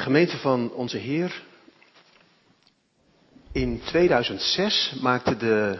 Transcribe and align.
Gemeente 0.00 0.36
van 0.36 0.72
onze 0.72 0.96
Heer. 0.96 1.42
In 3.52 3.80
2006 3.84 4.94
maakte 5.00 5.36
de 5.36 5.78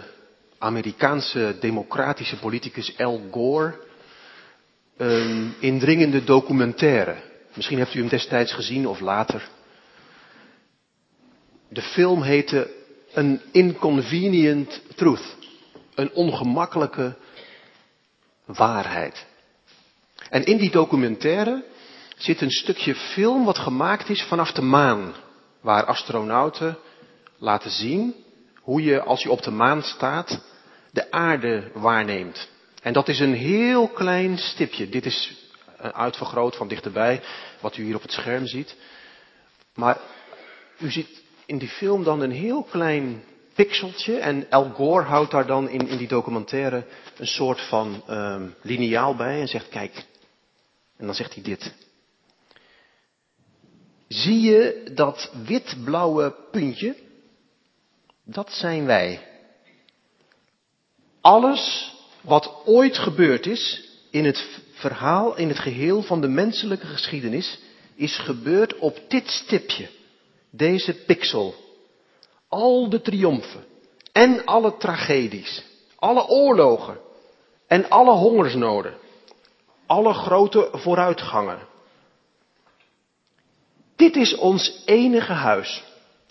Amerikaanse 0.58 1.56
democratische 1.60 2.38
politicus 2.38 2.98
Al 2.98 3.22
Gore 3.30 3.80
een 4.96 5.54
indringende 5.60 6.24
documentaire. 6.24 7.16
Misschien 7.54 7.78
hebt 7.78 7.94
u 7.94 7.98
hem 7.98 8.08
destijds 8.08 8.52
gezien 8.52 8.86
of 8.86 9.00
later. 9.00 9.48
De 11.68 11.82
film 11.82 12.22
heette 12.22 12.70
An 13.14 13.40
Inconvenient 13.52 14.82
Truth. 14.96 15.36
Een 15.94 16.12
ongemakkelijke 16.12 17.16
waarheid. 18.44 19.26
En 20.30 20.44
in 20.44 20.56
die 20.56 20.70
documentaire 20.70 21.64
zit 22.22 22.40
een 22.40 22.50
stukje 22.50 22.94
film 22.94 23.44
wat 23.44 23.58
gemaakt 23.58 24.08
is 24.08 24.22
vanaf 24.22 24.52
de 24.52 24.62
maan. 24.62 25.14
Waar 25.60 25.84
astronauten 25.84 26.78
laten 27.38 27.70
zien 27.70 28.14
hoe 28.60 28.82
je 28.82 29.02
als 29.02 29.22
je 29.22 29.30
op 29.30 29.42
de 29.42 29.50
maan 29.50 29.82
staat 29.82 30.40
de 30.92 31.10
aarde 31.10 31.70
waarneemt. 31.74 32.48
En 32.82 32.92
dat 32.92 33.08
is 33.08 33.20
een 33.20 33.34
heel 33.34 33.88
klein 33.88 34.38
stipje. 34.38 34.88
Dit 34.88 35.06
is 35.06 35.48
uitvergroot 35.76 36.56
van 36.56 36.68
dichterbij, 36.68 37.22
wat 37.60 37.76
u 37.76 37.82
hier 37.84 37.94
op 37.94 38.02
het 38.02 38.12
scherm 38.12 38.46
ziet. 38.46 38.76
Maar 39.74 39.98
u 40.78 40.90
ziet 40.90 41.22
in 41.46 41.58
die 41.58 41.68
film 41.68 42.04
dan 42.04 42.20
een 42.20 42.30
heel 42.30 42.62
klein 42.62 43.24
pixeltje. 43.54 44.18
En 44.18 44.46
Al 44.50 44.70
Gore 44.70 45.04
houdt 45.04 45.30
daar 45.30 45.46
dan 45.46 45.68
in, 45.68 45.88
in 45.88 45.96
die 45.96 46.08
documentaire 46.08 46.86
een 47.16 47.26
soort 47.26 47.60
van 47.60 48.02
um, 48.08 48.54
liniaal 48.62 49.16
bij 49.16 49.40
en 49.40 49.48
zegt, 49.48 49.68
kijk. 49.68 50.04
En 50.96 51.06
dan 51.06 51.14
zegt 51.14 51.34
hij 51.34 51.42
dit. 51.42 51.74
Zie 54.10 54.40
je 54.40 54.90
dat 54.94 55.30
wit-blauwe 55.46 56.34
puntje? 56.50 56.94
Dat 58.24 58.52
zijn 58.52 58.86
wij. 58.86 59.26
Alles 61.20 61.94
wat 62.20 62.62
ooit 62.64 62.98
gebeurd 62.98 63.46
is 63.46 63.88
in 64.10 64.24
het 64.24 64.60
verhaal, 64.72 65.36
in 65.36 65.48
het 65.48 65.58
geheel 65.58 66.02
van 66.02 66.20
de 66.20 66.28
menselijke 66.28 66.86
geschiedenis, 66.86 67.58
is 67.94 68.18
gebeurd 68.18 68.78
op 68.78 69.00
dit 69.08 69.28
stipje, 69.28 69.88
deze 70.50 70.94
pixel. 70.94 71.54
Al 72.48 72.88
de 72.88 73.00
triomfen 73.00 73.64
en 74.12 74.44
alle 74.44 74.76
tragedies, 74.76 75.62
alle 75.96 76.28
oorlogen 76.28 76.98
en 77.66 77.90
alle 77.90 78.12
hongersnoden, 78.12 78.94
alle 79.86 80.12
grote 80.12 80.68
vooruitgangen. 80.72 81.69
Dit 84.00 84.16
is 84.16 84.34
ons 84.34 84.82
enige 84.84 85.32
huis. 85.32 85.82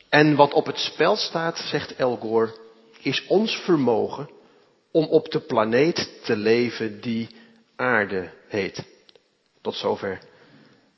En 0.09 0.35
wat 0.35 0.53
op 0.53 0.65
het 0.65 0.79
spel 0.79 1.15
staat, 1.15 1.57
zegt 1.57 1.95
El 1.95 2.15
Gore, 2.15 2.55
is 3.01 3.25
ons 3.27 3.55
vermogen 3.55 4.29
om 4.91 5.05
op 5.05 5.31
de 5.31 5.39
planeet 5.39 6.09
te 6.23 6.35
leven 6.35 7.01
die 7.01 7.27
aarde 7.75 8.31
heet. 8.47 8.83
Tot 9.61 9.75
zover 9.75 10.19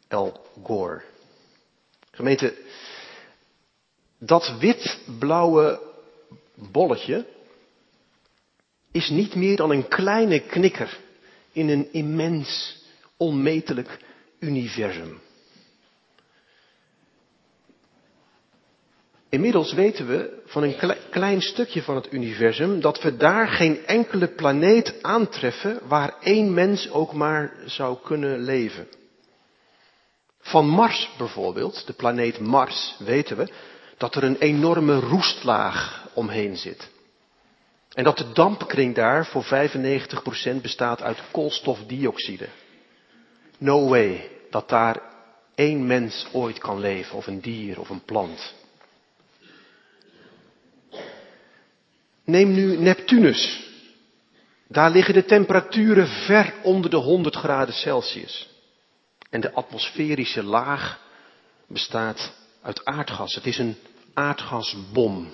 El 0.08 0.46
Gore. 0.64 1.02
Gemeente, 2.12 2.54
dat 4.20 4.58
wit-blauwe 4.60 5.80
bolletje 6.56 7.26
is 8.92 9.10
niet 9.10 9.36
meer 9.36 9.56
dan 9.56 9.72
een 9.72 9.88
kleine 9.88 10.40
knikker 10.40 11.00
in 11.52 11.70
een 11.70 11.94
immens, 11.94 12.78
onmetelijk 13.18 14.00
universum. 14.40 15.22
Inmiddels 19.32 19.74
weten 19.74 20.08
we 20.08 20.42
van 20.46 20.64
een 20.64 20.76
klein 21.10 21.42
stukje 21.42 21.82
van 21.82 21.96
het 21.96 22.14
universum 22.14 22.82
dat 22.82 23.02
we 23.02 23.18
daar 23.18 23.47
geen 23.47 23.86
enkele 23.86 24.28
planeet 24.28 24.96
aantreffen 25.02 25.80
waar 25.88 26.14
één 26.22 26.53
mens 26.53 26.90
ook 26.90 27.14
maar 27.14 27.53
zou 27.66 27.97
kunnen 28.03 28.40
leven. 28.40 28.88
Van 30.40 30.68
Mars 30.68 31.09
bijvoorbeeld, 31.18 31.88
de 31.88 31.94
planeet 31.94 32.40
Mars, 32.40 32.96
weten 33.00 33.38
we 33.38 33.47
dat 33.97 34.16
er 34.16 34.24
een 34.24 34.38
enorme 34.38 35.00
roestlaag 35.00 36.08
omheen 36.13 36.58
zit. 36.58 36.90
En 37.94 38.03
dat 38.03 38.18
de 38.18 38.31
dampkring 38.31 38.96
daar 38.96 39.25
voor 39.25 39.44
95% 39.44 40.62
bestaat 40.62 41.02
uit 41.02 41.18
koolstofdioxide. 41.31 42.48
No 43.58 43.88
way 43.88 44.30
dat 44.50 44.69
daar 44.69 45.02
één 45.56 45.86
mens 45.86 46.28
ooit 46.31 46.58
kan 46.58 46.80
leven, 46.80 47.18
of 47.18 47.28
een 47.28 47.42
dier 47.42 47.80
of 47.80 47.90
een 47.90 48.03
plant. 48.06 48.53
Neem 52.31 52.53
nu 52.53 52.78
Neptunus. 52.78 53.69
Daar 54.68 54.92
liggen 54.92 55.14
de 55.14 55.25
temperaturen 55.25 56.08
ver 56.08 56.53
onder 56.64 56.90
de 56.90 56.97
100 56.97 57.36
graden 57.36 57.74
Celsius. 57.74 58.50
En 59.30 59.42
de 59.42 59.53
atmosferische 59.53 60.44
laag 60.44 61.00
bestaat 61.68 62.34
uit 62.62 62.86
aardgas. 62.86 63.36
Het 63.36 63.46
is 63.46 63.58
een 63.58 63.75
aardgasbom. 64.14 65.30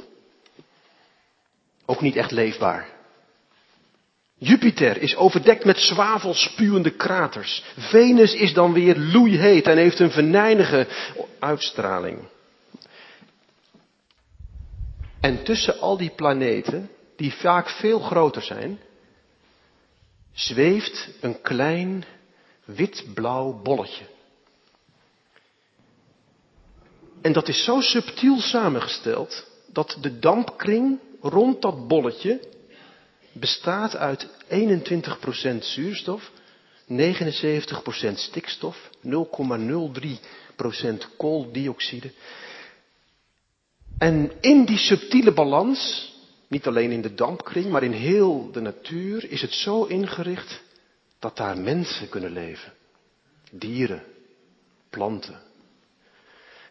Ook 1.86 2.02
niet 2.02 2.16
echt 2.16 2.32
leefbaar. 2.32 2.90
Jupiter 4.38 5.02
is 5.02 5.16
overdekt 5.16 5.66
met 5.66 5.80
zwavelspuwende 5.80 6.92
kraters. 6.92 7.64
Venus 7.78 8.34
is 8.34 8.54
dan 8.54 8.74
weer 8.74 8.98
loeiheet 8.98 9.68
en 9.68 9.78
heeft 9.78 10.00
een 10.00 10.12
venijnige 10.12 10.88
uitstraling. 11.40 12.20
En 15.20 15.44
tussen 15.44 15.80
al 15.80 15.98
die 15.98 16.12
planeten, 16.16 16.90
die 17.16 17.34
vaak 17.34 17.70
veel 17.70 18.00
groter 18.00 18.42
zijn, 18.42 18.80
zweeft 20.34 21.10
een 21.22 21.42
klein 21.42 22.06
wit-blauw 22.66 23.62
bolletje. 23.64 24.06
En 27.22 27.34
dat 27.34 27.48
is 27.48 27.64
zo 27.64 27.82
subtiel 27.82 28.40
samengesteld 28.40 29.46
dat 29.68 29.98
de 30.02 30.20
dampkring 30.20 31.00
rond 31.22 31.62
dat 31.62 31.88
bolletje 31.88 32.40
bestaat 33.32 33.96
uit 33.96 34.28
21% 34.50 35.58
zuurstof, 35.60 36.32
79% 36.88 36.94
stikstof, 38.14 38.90
0,03% 39.06 39.12
kooldioxide 41.18 42.12
en 43.98 44.32
in 44.42 44.66
die 44.66 44.78
subtiele 44.78 45.34
balans, 45.34 46.14
niet 46.48 46.68
alleen 46.68 46.92
in 46.92 47.02
de 47.02 47.14
dampkring, 47.14 47.70
maar 47.70 47.84
in 47.84 47.92
heel 47.92 48.52
de 48.52 48.62
natuur, 48.62 49.32
is 49.32 49.42
het 49.42 49.54
zo 49.54 49.84
ingericht 49.84 50.62
dat 51.20 51.38
daar 51.38 51.58
mensen 51.58 52.10
kunnen 52.10 52.32
leven. 52.32 52.74
Dieren, 53.52 54.04
planten. 54.90 55.40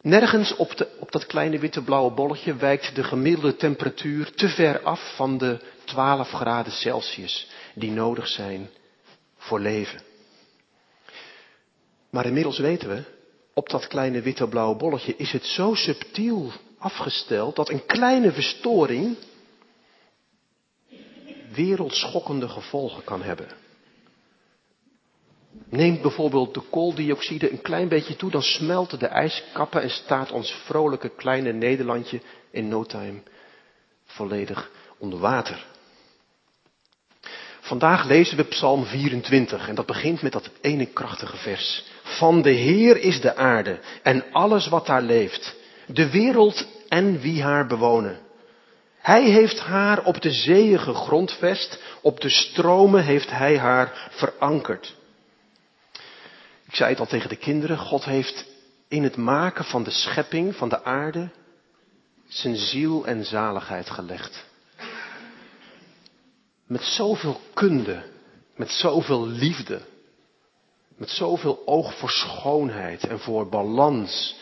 Nergens 0.02 0.56
op, 0.56 0.76
de, 0.76 0.88
op 1.00 1.12
dat 1.12 1.26
kleine 1.26 1.58
witte 1.58 1.82
blauwe 1.82 2.10
bolletje 2.10 2.56
wijkt 2.56 2.94
de 2.94 3.04
gemiddelde 3.04 3.56
temperatuur 3.56 4.32
te 4.34 4.48
ver 4.48 4.80
af 4.80 5.14
van 5.16 5.38
de 5.38 5.60
12 5.84 6.30
graden 6.30 6.72
Celsius 6.72 7.48
die 7.74 7.90
nodig 7.90 8.28
zijn 8.28 8.68
voor 9.36 9.60
leven. 9.60 10.00
Maar 12.10 12.26
inmiddels 12.26 12.58
weten 12.58 12.88
we, 12.88 13.02
op 13.54 13.68
dat 13.68 13.86
kleine 13.86 14.20
witte 14.20 14.48
blauwe 14.48 14.76
bolletje 14.76 15.16
is 15.16 15.32
het 15.32 15.44
zo 15.44 15.74
subtiel 15.74 16.52
afgesteld 16.86 17.56
dat 17.56 17.68
een 17.68 17.86
kleine 17.86 18.32
verstoring 18.32 19.16
wereldschokkende 21.54 22.48
gevolgen 22.48 23.04
kan 23.04 23.22
hebben. 23.22 23.48
Neemt 25.68 26.02
bijvoorbeeld 26.02 26.54
de 26.54 26.62
kooldioxide 26.70 27.50
een 27.50 27.62
klein 27.62 27.88
beetje 27.88 28.16
toe, 28.16 28.30
dan 28.30 28.42
smelten 28.42 28.98
de 28.98 29.06
ijskappen 29.06 29.82
en 29.82 29.90
staat 29.90 30.32
ons 30.32 30.50
vrolijke 30.50 31.08
kleine 31.08 31.52
Nederlandje 31.52 32.20
in 32.50 32.68
no 32.68 32.84
time 32.84 33.22
volledig 34.04 34.70
onder 34.98 35.18
water. 35.18 35.66
Vandaag 37.60 38.04
lezen 38.04 38.36
we 38.36 38.44
Psalm 38.44 38.84
24 38.84 39.68
en 39.68 39.74
dat 39.74 39.86
begint 39.86 40.22
met 40.22 40.32
dat 40.32 40.50
ene 40.60 40.86
krachtige 40.86 41.36
vers. 41.36 41.84
Van 42.02 42.42
de 42.42 42.50
Heer 42.50 42.96
is 42.96 43.20
de 43.20 43.36
aarde 43.36 43.80
en 44.02 44.24
alles 44.32 44.68
wat 44.68 44.86
daar 44.86 45.02
leeft 45.02 45.56
de 45.86 46.10
wereld 46.10 46.66
en 46.88 47.20
wie 47.20 47.42
haar 47.42 47.66
bewonen. 47.66 48.18
Hij 48.98 49.22
heeft 49.22 49.58
haar 49.58 50.04
op 50.04 50.20
de 50.20 50.30
zeeën 50.30 50.78
gegrondvest, 50.78 51.82
op 52.00 52.20
de 52.20 52.28
stromen 52.28 53.04
heeft 53.04 53.30
hij 53.30 53.58
haar 53.58 54.08
verankerd. 54.10 54.94
Ik 56.66 56.74
zei 56.74 56.90
het 56.90 57.00
al 57.00 57.06
tegen 57.06 57.28
de 57.28 57.36
kinderen, 57.36 57.78
God 57.78 58.04
heeft 58.04 58.46
in 58.88 59.02
het 59.02 59.16
maken 59.16 59.64
van 59.64 59.82
de 59.82 59.90
schepping, 59.90 60.56
van 60.56 60.68
de 60.68 60.84
aarde, 60.84 61.30
zijn 62.28 62.56
ziel 62.56 63.06
en 63.06 63.24
zaligheid 63.24 63.90
gelegd. 63.90 64.44
Met 66.66 66.82
zoveel 66.82 67.40
kunde, 67.54 68.02
met 68.56 68.70
zoveel 68.70 69.26
liefde, 69.26 69.80
met 70.96 71.10
zoveel 71.10 71.62
oog 71.66 71.98
voor 71.98 72.10
schoonheid 72.10 73.06
en 73.06 73.18
voor 73.18 73.48
balans 73.48 74.36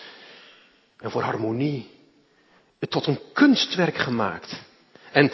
en 0.96 1.10
voor 1.10 1.22
harmonie. 1.22 1.93
Tot 2.88 3.06
een 3.06 3.20
kunstwerk 3.32 3.96
gemaakt. 3.96 4.60
En 5.12 5.32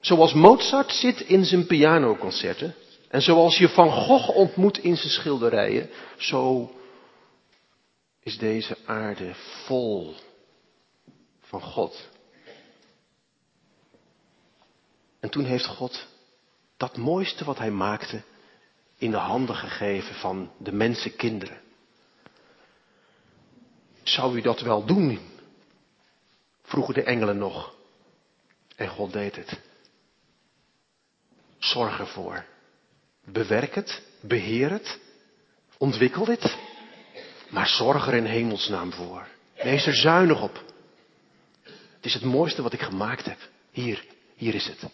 zoals 0.00 0.32
Mozart 0.32 0.92
zit 0.92 1.20
in 1.20 1.44
zijn 1.44 1.66
pianoconcerten, 1.66 2.74
en 3.08 3.22
zoals 3.22 3.58
je 3.58 3.68
Van 3.68 3.90
Gogh 3.90 4.28
ontmoet 4.36 4.78
in 4.78 4.96
zijn 4.96 5.12
schilderijen, 5.12 5.90
zo 6.16 6.72
is 8.22 8.38
deze 8.38 8.76
aarde 8.86 9.34
vol 9.64 10.14
van 11.40 11.62
God. 11.62 12.08
En 15.20 15.30
toen 15.30 15.44
heeft 15.44 15.66
God 15.66 16.06
dat 16.76 16.96
mooiste 16.96 17.44
wat 17.44 17.58
hij 17.58 17.70
maakte 17.70 18.22
in 18.96 19.10
de 19.10 19.16
handen 19.16 19.56
gegeven 19.56 20.14
van 20.14 20.52
de 20.58 20.72
mensenkinderen. 20.72 21.60
Zou 24.02 24.36
u 24.36 24.40
dat 24.40 24.60
wel 24.60 24.84
doen? 24.84 25.29
Vroegen 26.70 26.94
de 26.94 27.02
engelen 27.02 27.38
nog. 27.38 27.74
En 28.76 28.88
God 28.88 29.12
deed 29.12 29.36
het. 29.36 29.60
Zorg 31.58 31.98
ervoor. 31.98 32.44
Bewerk 33.24 33.74
het, 33.74 34.02
beheer 34.20 34.70
het, 34.70 34.98
ontwikkel 35.78 36.26
het, 36.26 36.56
maar 37.48 37.66
zorg 37.66 38.06
er 38.06 38.14
in 38.14 38.24
hemelsnaam 38.24 38.92
voor. 38.92 39.26
Wees 39.54 39.86
er 39.86 39.94
zuinig 39.94 40.42
op. 40.42 40.64
Het 41.62 42.04
is 42.04 42.14
het 42.14 42.22
mooiste 42.22 42.62
wat 42.62 42.72
ik 42.72 42.80
gemaakt 42.80 43.24
heb. 43.24 43.38
Hier, 43.70 44.06
hier 44.34 44.54
is 44.54 44.66
het. 44.66 44.84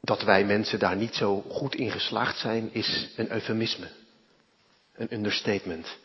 Dat 0.00 0.22
wij 0.22 0.44
mensen 0.44 0.78
daar 0.78 0.96
niet 0.96 1.14
zo 1.14 1.40
goed 1.40 1.74
in 1.74 1.90
geslaagd 1.90 2.38
zijn, 2.38 2.74
is 2.74 3.08
een 3.16 3.30
eufemisme. 3.32 3.90
Een 4.94 5.14
understatement. 5.14 6.02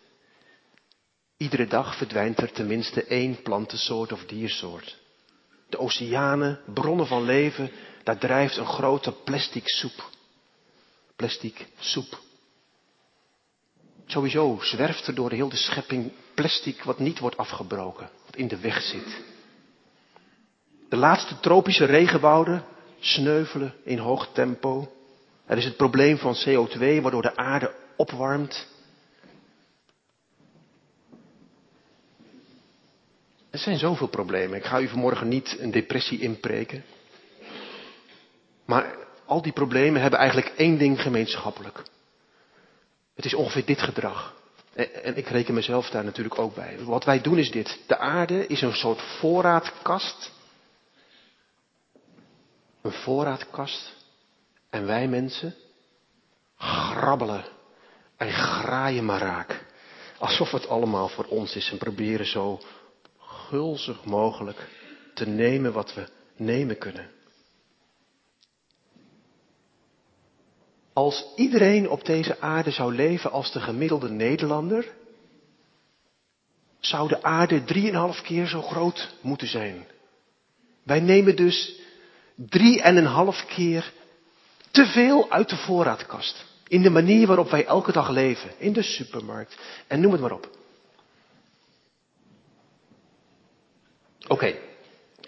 Iedere 1.39 1.67
dag 1.67 1.95
verdwijnt 1.97 2.39
er 2.39 2.51
tenminste 2.51 3.03
één 3.03 3.41
plantensoort 3.41 4.11
of 4.11 4.25
diersoort. 4.25 4.97
De 5.69 5.77
oceanen, 5.77 6.59
bronnen 6.73 7.07
van 7.07 7.23
leven, 7.23 7.71
daar 8.03 8.17
drijft 8.17 8.57
een 8.57 8.65
grote 8.65 9.11
plastic 9.11 9.67
soep. 9.67 10.09
Plastic 11.15 11.67
soep. 11.79 12.19
Sowieso 14.05 14.57
zwerft 14.61 15.07
er 15.07 15.15
door 15.15 15.31
heel 15.31 15.49
de 15.49 15.55
schepping 15.55 16.11
plastic 16.33 16.83
wat 16.83 16.99
niet 16.99 17.19
wordt 17.19 17.37
afgebroken, 17.37 18.09
wat 18.25 18.35
in 18.35 18.47
de 18.47 18.59
weg 18.59 18.81
zit. 18.81 19.21
De 20.89 20.97
laatste 20.97 21.39
tropische 21.39 21.85
regenwouden 21.85 22.63
sneuvelen 22.99 23.73
in 23.83 23.97
hoog 23.97 24.29
tempo. 24.33 24.91
Er 25.45 25.57
is 25.57 25.65
het 25.65 25.77
probleem 25.77 26.17
van 26.17 26.35
CO2 26.47 27.01
waardoor 27.01 27.21
de 27.21 27.35
aarde 27.35 27.75
opwarmt. 27.95 28.67
Er 33.49 33.59
zijn 33.59 33.77
zoveel 33.77 34.07
problemen. 34.07 34.57
Ik 34.57 34.65
ga 34.65 34.79
u 34.79 34.87
vanmorgen 34.87 35.27
niet 35.27 35.55
een 35.59 35.71
depressie 35.71 36.19
inpreken. 36.19 36.83
Maar 38.65 38.95
al 39.25 39.41
die 39.41 39.51
problemen 39.51 40.01
hebben 40.01 40.19
eigenlijk 40.19 40.53
één 40.57 40.77
ding 40.77 41.01
gemeenschappelijk. 41.01 41.83
Het 43.15 43.25
is 43.25 43.33
ongeveer 43.33 43.65
dit 43.65 43.81
gedrag. 43.81 44.37
En 45.03 45.17
ik 45.17 45.27
reken 45.27 45.53
mezelf 45.53 45.89
daar 45.89 46.03
natuurlijk 46.03 46.39
ook 46.39 46.55
bij. 46.55 46.77
Wat 46.79 47.03
wij 47.03 47.21
doen 47.21 47.37
is 47.37 47.51
dit. 47.51 47.79
De 47.87 47.97
aarde 47.97 48.47
is 48.47 48.61
een 48.61 48.73
soort 48.73 49.01
voorraadkast. 49.01 50.31
Een 52.81 52.91
voorraadkast. 52.91 53.93
En 54.69 54.85
wij 54.85 55.07
mensen 55.07 55.55
grabbelen 56.57 57.45
en 58.17 58.31
graaien 58.31 59.05
maar 59.05 59.19
raak. 59.19 59.65
Alsof 60.17 60.51
het 60.51 60.67
allemaal 60.67 61.07
voor 61.07 61.25
ons 61.25 61.55
is 61.55 61.71
en 61.71 61.77
proberen 61.77 62.25
zo 62.25 62.59
gulzig 63.49 64.05
mogelijk 64.05 64.67
te 65.13 65.27
nemen 65.27 65.73
wat 65.73 65.93
we 65.93 66.07
nemen 66.35 66.77
kunnen. 66.77 67.09
Als 70.93 71.25
iedereen 71.35 71.89
op 71.89 72.05
deze 72.05 72.39
aarde 72.39 72.71
zou 72.71 72.95
leven 72.95 73.31
als 73.31 73.51
de 73.51 73.59
gemiddelde 73.59 74.09
Nederlander, 74.09 74.93
zou 76.79 77.07
de 77.07 77.23
aarde 77.23 77.63
drieënhalf 77.63 78.21
keer 78.21 78.47
zo 78.47 78.61
groot 78.61 79.15
moeten 79.21 79.47
zijn. 79.47 79.87
Wij 80.83 80.99
nemen 80.99 81.35
dus 81.35 81.79
drie 82.35 82.81
en 82.81 82.97
een 82.97 83.05
half 83.05 83.45
keer 83.45 83.93
te 84.71 84.85
veel 84.85 85.31
uit 85.31 85.49
de 85.49 85.57
voorraadkast. 85.57 86.45
In 86.67 86.81
de 86.81 86.89
manier 86.89 87.27
waarop 87.27 87.49
wij 87.49 87.65
elke 87.65 87.91
dag 87.91 88.09
leven. 88.09 88.49
In 88.57 88.73
de 88.73 88.83
supermarkt. 88.83 89.57
En 89.87 90.01
noem 90.01 90.11
het 90.11 90.21
maar 90.21 90.31
op. 90.31 90.58
Oké. 94.29 94.55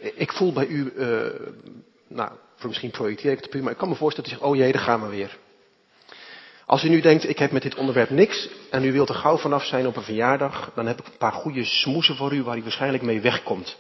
Ik 0.02 0.32
voel 0.32 0.54
bij 0.54 0.68
u, 0.68 0.94
uh, 0.96 1.28
nou, 2.08 2.32
misschien 2.62 2.92
projecteer 2.92 3.32
ik 3.32 3.38
het 3.38 3.48
op 3.48 3.56
u, 3.56 3.62
maar 3.62 3.72
ik 3.72 3.78
kan 3.78 3.90
me 3.90 3.96
voorstellen 3.96 4.30
dat 4.30 4.40
u 4.40 4.42
zegt, 4.42 4.54
oh 4.54 4.58
jee, 4.58 4.72
daar 4.72 4.82
gaan 4.82 5.02
we 5.02 5.08
weer. 5.08 5.38
Als 6.66 6.84
u 6.84 6.90
nu 6.90 7.02
denkt, 7.02 7.30
ik 7.30 7.40
heb 7.40 7.52
met 7.52 7.62
dit 7.62 7.76
onderwerp 7.76 8.10
niks 8.10 8.50
en 8.70 8.84
u 8.84 8.92
wilt 8.92 9.10
er 9.10 9.16
gauw 9.16 9.38
vanaf 9.38 9.66
zijn 9.66 9.88
op 9.88 9.96
een 9.96 10.04
verjaardag, 10.04 10.72
dan 10.76 10.88
heb 10.88 11.00
ik 11.00 11.06
een 11.06 11.18
paar 11.18 11.32
goede 11.32 11.66
smoesen 11.66 12.16
voor 12.16 12.34
u 12.34 12.44
waar 12.44 12.58
u 12.58 12.62
waarschijnlijk 12.62 13.04
mee 13.04 13.22
wegkomt. 13.22 13.78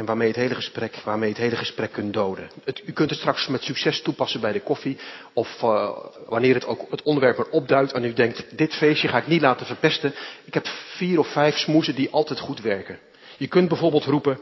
En 0.00 0.06
waarmee 0.06 0.28
het 0.28 0.36
hele 0.36 0.54
gesprek, 0.54 0.96
waarmee 0.96 1.28
het 1.28 1.38
hele 1.38 1.56
gesprek 1.56 1.92
kunt 1.92 2.12
doden. 2.12 2.50
Het, 2.64 2.82
u 2.84 2.92
kunt 2.92 3.10
het 3.10 3.18
straks 3.18 3.46
met 3.46 3.62
succes 3.62 4.02
toepassen 4.02 4.40
bij 4.40 4.52
de 4.52 4.60
koffie. 4.60 4.98
Of 5.32 5.62
uh, 5.62 5.96
wanneer 6.26 6.54
het 6.54 6.66
ook 6.66 6.90
het 6.90 7.02
onderwerp 7.02 7.38
er 7.38 7.50
opduidt 7.50 7.92
en 7.92 8.04
u 8.04 8.12
denkt, 8.12 8.56
dit 8.56 8.74
feestje 8.74 9.08
ga 9.08 9.18
ik 9.18 9.26
niet 9.26 9.40
laten 9.40 9.66
verpesten. 9.66 10.14
Ik 10.44 10.54
heb 10.54 10.66
vier 10.66 11.18
of 11.18 11.32
vijf 11.32 11.56
smoesen 11.56 11.94
die 11.94 12.10
altijd 12.10 12.40
goed 12.40 12.60
werken. 12.60 12.98
Je 13.36 13.46
kunt 13.48 13.68
bijvoorbeeld 13.68 14.04
roepen, 14.04 14.38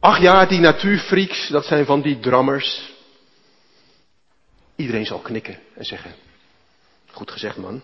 ach 0.00 0.20
ja, 0.20 0.46
die 0.46 0.60
natuurfreaks, 0.60 1.48
dat 1.48 1.64
zijn 1.64 1.84
van 1.84 2.02
die 2.02 2.18
drummers. 2.18 2.92
Iedereen 4.76 5.06
zal 5.06 5.18
knikken 5.18 5.58
en 5.74 5.84
zeggen, 5.84 6.14
goed 7.10 7.30
gezegd 7.30 7.56
man. 7.56 7.82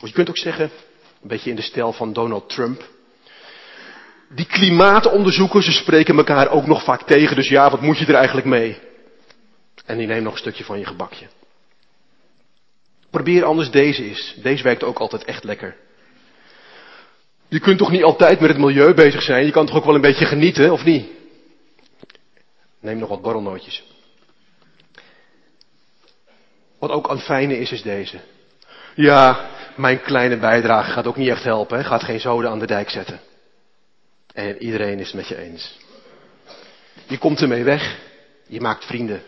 Of 0.00 0.08
je 0.08 0.14
kunt 0.14 0.28
ook 0.28 0.38
zeggen, 0.38 0.70
een 1.22 1.28
beetje 1.28 1.50
in 1.50 1.56
de 1.56 1.62
stijl 1.62 1.92
van 1.92 2.12
Donald 2.12 2.48
Trump. 2.48 2.96
Die 4.28 4.46
klimaatonderzoekers, 4.46 5.64
ze 5.64 5.72
spreken 5.72 6.16
elkaar 6.16 6.50
ook 6.50 6.66
nog 6.66 6.84
vaak 6.84 7.02
tegen, 7.02 7.36
dus 7.36 7.48
ja, 7.48 7.70
wat 7.70 7.80
moet 7.80 7.98
je 7.98 8.06
er 8.06 8.14
eigenlijk 8.14 8.46
mee? 8.46 8.78
En 9.84 9.98
die 9.98 10.06
neemt 10.06 10.24
nog 10.24 10.32
een 10.32 10.38
stukje 10.38 10.64
van 10.64 10.78
je 10.78 10.84
gebakje. 10.84 11.26
Probeer 13.10 13.44
anders 13.44 13.70
deze 13.70 14.06
is. 14.10 14.34
Deze 14.42 14.62
werkt 14.62 14.84
ook 14.84 14.98
altijd 14.98 15.24
echt 15.24 15.44
lekker. 15.44 15.76
Je 17.48 17.60
kunt 17.60 17.78
toch 17.78 17.90
niet 17.90 18.02
altijd 18.02 18.40
met 18.40 18.50
het 18.50 18.58
milieu 18.58 18.94
bezig 18.94 19.22
zijn? 19.22 19.44
Je 19.44 19.52
kan 19.52 19.66
toch 19.66 19.76
ook 19.76 19.84
wel 19.84 19.94
een 19.94 20.00
beetje 20.00 20.26
genieten, 20.26 20.72
of 20.72 20.84
niet? 20.84 21.08
Neem 22.80 22.98
nog 22.98 23.08
wat 23.08 23.22
borrelnootjes. 23.22 23.84
Wat 26.78 26.90
ook 26.90 27.08
aan 27.08 27.20
fijne 27.20 27.58
is, 27.58 27.72
is 27.72 27.82
deze. 27.82 28.18
Ja, 28.94 29.48
mijn 29.76 30.00
kleine 30.02 30.36
bijdrage 30.36 30.90
gaat 30.90 31.06
ook 31.06 31.16
niet 31.16 31.28
echt 31.28 31.44
helpen. 31.44 31.84
Gaat 31.84 32.02
geen 32.02 32.20
zoden 32.20 32.50
aan 32.50 32.58
de 32.58 32.66
dijk 32.66 32.90
zetten. 32.90 33.20
En 34.38 34.62
iedereen 34.62 34.98
is 34.98 35.12
met 35.12 35.28
je 35.28 35.36
eens. 35.36 35.78
Je 37.06 37.18
komt 37.18 37.40
ermee 37.40 37.64
weg. 37.64 38.00
Je 38.46 38.60
maakt 38.60 38.84
vrienden. 38.84 39.22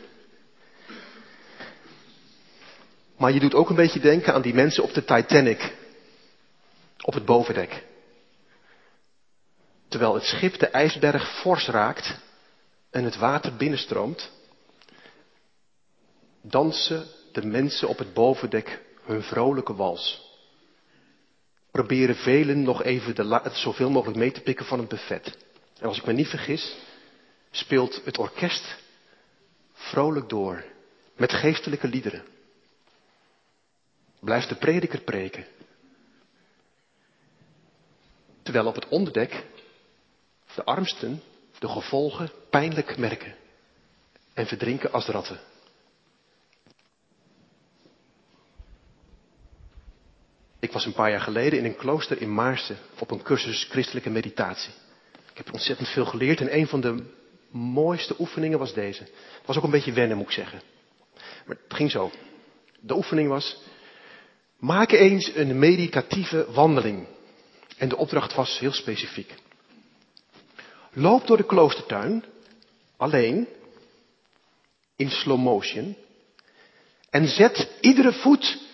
Maar 3.16 3.32
je 3.32 3.40
doet 3.40 3.54
ook 3.54 3.68
een 3.68 3.76
beetje 3.76 4.00
denken 4.00 4.34
aan 4.34 4.42
die 4.42 4.54
mensen 4.54 4.82
op 4.82 4.94
de 4.94 5.04
Titanic. 5.04 5.74
Op 7.00 7.14
het 7.14 7.24
bovendek. 7.24 7.84
Terwijl 9.88 10.14
het 10.14 10.24
schip 10.24 10.58
de 10.58 10.68
ijsberg 10.68 11.40
fors 11.40 11.66
raakt 11.66 12.18
en 12.90 13.04
het 13.04 13.16
water 13.16 13.56
binnenstroomt, 13.56 14.30
dansen 16.40 17.06
de 17.32 17.46
mensen 17.46 17.88
op 17.88 17.98
het 17.98 18.14
bovendek 18.14 18.80
hun 19.04 19.22
vrolijke 19.22 19.74
wals. 19.74 20.29
Proberen 21.70 22.16
velen 22.16 22.62
nog 22.62 22.82
even 22.82 23.14
de 23.14 23.50
zoveel 23.52 23.90
mogelijk 23.90 24.18
mee 24.18 24.32
te 24.32 24.40
pikken 24.40 24.66
van 24.66 24.78
het 24.78 24.88
buffet. 24.88 25.36
En 25.78 25.86
als 25.88 25.98
ik 25.98 26.06
me 26.06 26.12
niet 26.12 26.28
vergis, 26.28 26.76
speelt 27.50 28.04
het 28.04 28.18
orkest 28.18 28.76
vrolijk 29.72 30.28
door 30.28 30.64
met 31.16 31.32
geestelijke 31.32 31.88
liederen. 31.88 32.24
Blijft 34.20 34.48
de 34.48 34.54
prediker 34.54 35.00
preken. 35.00 35.46
Terwijl 38.42 38.66
op 38.66 38.74
het 38.74 38.88
onderdek 38.88 39.44
de 40.54 40.64
armsten 40.64 41.22
de 41.58 41.68
gevolgen 41.68 42.30
pijnlijk 42.50 42.96
merken 42.96 43.34
en 44.34 44.46
verdrinken 44.46 44.92
als 44.92 45.06
ratten. 45.06 45.40
Ik 50.60 50.72
was 50.72 50.84
een 50.84 50.92
paar 50.92 51.10
jaar 51.10 51.20
geleden 51.20 51.58
in 51.58 51.64
een 51.64 51.76
klooster 51.76 52.20
in 52.20 52.34
Maarsen 52.34 52.76
op 52.98 53.10
een 53.10 53.22
cursus 53.22 53.66
christelijke 53.70 54.10
meditatie. 54.10 54.72
Ik 55.30 55.36
heb 55.36 55.52
ontzettend 55.52 55.88
veel 55.88 56.04
geleerd 56.04 56.40
en 56.40 56.56
een 56.56 56.66
van 56.66 56.80
de 56.80 57.04
mooiste 57.50 58.14
oefeningen 58.18 58.58
was 58.58 58.74
deze. 58.74 59.02
Het 59.02 59.46
was 59.46 59.56
ook 59.56 59.64
een 59.64 59.70
beetje 59.70 59.92
wennen, 59.92 60.16
moet 60.16 60.26
ik 60.26 60.32
zeggen. 60.32 60.62
Maar 61.46 61.56
het 61.62 61.74
ging 61.74 61.90
zo. 61.90 62.10
De 62.80 62.94
oefening 62.94 63.28
was, 63.28 63.56
maak 64.58 64.90
eens 64.90 65.34
een 65.34 65.58
meditatieve 65.58 66.46
wandeling. 66.52 67.06
En 67.76 67.88
de 67.88 67.96
opdracht 67.96 68.34
was 68.34 68.58
heel 68.58 68.72
specifiek. 68.72 69.34
Loop 70.92 71.26
door 71.26 71.36
de 71.36 71.46
kloostertuin, 71.46 72.24
alleen, 72.96 73.48
in 74.96 75.10
slow 75.10 75.38
motion, 75.38 75.96
en 77.10 77.28
zet 77.28 77.70
iedere 77.80 78.12
voet 78.12 78.69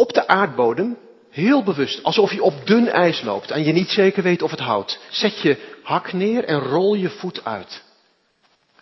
op 0.00 0.12
de 0.12 0.26
aardbodem 0.26 0.98
heel 1.30 1.62
bewust, 1.62 2.02
alsof 2.02 2.32
je 2.32 2.42
op 2.42 2.66
dun 2.66 2.88
ijs 2.88 3.22
loopt 3.22 3.50
en 3.50 3.64
je 3.64 3.72
niet 3.72 3.88
zeker 3.90 4.22
weet 4.22 4.42
of 4.42 4.50
het 4.50 4.60
houdt. 4.60 4.98
Zet 5.10 5.40
je 5.40 5.78
hak 5.82 6.12
neer 6.12 6.44
en 6.44 6.58
rol 6.58 6.94
je 6.94 7.10
voet 7.10 7.44
uit. 7.44 7.82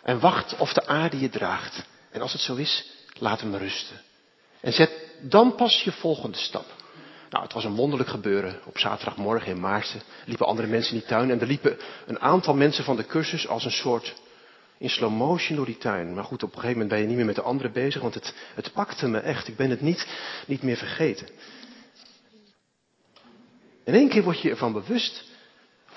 En 0.03 0.19
wacht 0.19 0.57
of 0.57 0.73
de 0.73 0.87
aarde 0.87 1.19
je 1.19 1.29
draagt. 1.29 1.85
En 2.11 2.21
als 2.21 2.31
het 2.31 2.41
zo 2.41 2.55
is, 2.55 2.85
laat 3.17 3.41
hem 3.41 3.55
rusten. 3.55 4.01
En 4.61 4.73
zet 4.73 4.91
dan 5.21 5.55
pas 5.55 5.83
je 5.83 5.91
volgende 5.91 6.37
stap. 6.37 6.65
Nou, 7.29 7.43
het 7.43 7.53
was 7.53 7.63
een 7.63 7.75
wonderlijk 7.75 8.09
gebeuren. 8.09 8.59
Op 8.65 8.77
zaterdagmorgen 8.77 9.51
in 9.51 9.59
Maarsen 9.59 10.01
liepen 10.25 10.45
andere 10.45 10.67
mensen 10.67 10.93
in 10.93 10.99
die 10.99 11.07
tuin. 11.07 11.31
En 11.31 11.41
er 11.41 11.47
liepen 11.47 11.77
een 12.05 12.19
aantal 12.19 12.53
mensen 12.53 12.83
van 12.83 12.95
de 12.95 13.05
cursus 13.05 13.47
als 13.47 13.65
een 13.65 13.71
soort 13.71 14.15
in 14.79 14.89
slow 14.89 15.11
motion 15.11 15.55
door 15.55 15.65
die 15.65 15.77
tuin. 15.77 16.13
Maar 16.13 16.23
goed, 16.23 16.43
op 16.43 16.49
een 16.49 16.59
gegeven 16.59 16.79
moment 16.79 16.89
ben 16.89 16.99
je 16.99 17.07
niet 17.07 17.15
meer 17.17 17.25
met 17.25 17.35
de 17.35 17.41
anderen 17.41 17.71
bezig, 17.71 18.01
want 18.01 18.13
het, 18.13 18.33
het 18.55 18.73
pakte 18.73 19.07
me 19.07 19.19
echt. 19.19 19.47
Ik 19.47 19.55
ben 19.55 19.69
het 19.69 19.81
niet, 19.81 20.07
niet 20.47 20.63
meer 20.63 20.77
vergeten. 20.77 21.27
In 23.83 23.93
één 23.93 24.09
keer 24.09 24.23
word 24.23 24.41
je 24.41 24.49
ervan 24.49 24.73
bewust 24.73 25.23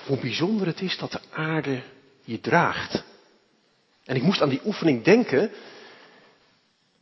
hoe 0.06 0.18
bijzonder 0.18 0.66
het 0.66 0.80
is 0.80 0.98
dat 0.98 1.12
de 1.12 1.20
aarde 1.30 1.82
je 2.24 2.40
draagt. 2.40 3.04
En 4.04 4.16
ik 4.16 4.22
moest 4.22 4.40
aan 4.40 4.48
die 4.48 4.60
oefening 4.64 5.04
denken 5.04 5.50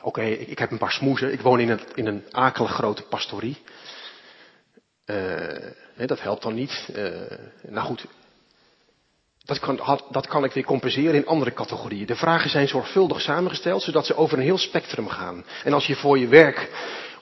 Oké, 0.00 0.22
ik, 0.22 0.48
ik, 0.48 0.58
heb 0.58 0.70
een 0.70 0.78
paar 0.78 0.92
smoezen. 0.92 1.32
Ik 1.32 1.40
woon 1.40 1.60
in 1.60 1.68
een, 1.68 1.80
in 1.94 2.06
een 2.06 2.24
akelig 2.30 2.70
grote 2.70 3.02
pastorie. 3.02 3.62
Uh, 5.06 6.06
dat 6.06 6.20
helpt 6.20 6.42
dan 6.42 6.54
niet. 6.54 6.88
Uh, 6.96 7.20
nou 7.62 7.86
goed, 7.86 8.06
dat 9.44 9.58
kan, 9.58 10.00
dat 10.10 10.26
kan 10.26 10.44
ik 10.44 10.52
weer 10.52 10.64
compenseren 10.64 11.14
in 11.14 11.26
andere 11.26 11.52
categorieën. 11.52 12.06
De 12.06 12.16
vragen 12.16 12.50
zijn 12.50 12.68
zorgvuldig 12.68 13.20
samengesteld, 13.20 13.82
zodat 13.82 14.06
ze 14.06 14.16
over 14.16 14.38
een 14.38 14.44
heel 14.44 14.58
spectrum 14.58 15.08
gaan. 15.08 15.44
En 15.64 15.72
als 15.72 15.86
je 15.86 15.96
voor 15.96 16.18
je 16.18 16.28
werk, 16.28 16.70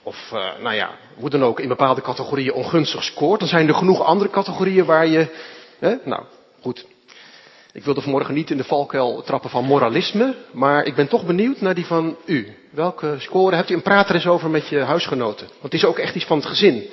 of 0.03 0.31
uh, 0.35 0.59
nou 0.63 0.75
ja, 0.75 0.91
hoe 1.17 1.31
dan 1.31 1.45
ook, 1.45 1.61
in 1.61 1.69
bepaalde 1.69 2.01
categorieën 2.01 2.53
ongunstig 2.53 3.05
scoort, 3.05 3.41
dan 3.41 3.49
zijn 3.49 3.69
er 3.69 3.75
genoeg 3.75 4.03
andere 4.03 4.31
categorieën 4.31 4.85
waar 4.85 5.07
je, 5.07 5.27
hè, 5.79 5.95
nou 6.05 6.25
goed, 6.61 6.87
ik 7.73 7.85
wilde 7.85 8.01
vanmorgen 8.01 8.35
niet 8.35 8.51
in 8.51 8.57
de 8.57 8.65
valkuil 8.65 9.23
trappen 9.23 9.51
van 9.51 9.65
moralisme, 9.65 10.35
maar 10.53 10.85
ik 10.85 10.95
ben 10.95 11.09
toch 11.09 11.27
benieuwd 11.27 11.61
naar 11.61 11.75
die 11.75 11.87
van 11.87 12.17
u. 12.25 12.57
Welke 12.71 13.15
score 13.19 13.57
hebt 13.57 13.71
u? 13.71 13.75
En 13.75 13.83
praat 13.83 14.09
er 14.09 14.15
eens 14.15 14.27
over 14.27 14.51
met 14.51 14.69
je 14.69 14.79
huisgenoten. 14.79 15.47
Want 15.47 15.63
het 15.63 15.75
is 15.75 15.85
ook 15.85 15.99
echt 15.99 16.15
iets 16.15 16.25
van 16.25 16.37
het 16.37 16.47
gezin. 16.47 16.89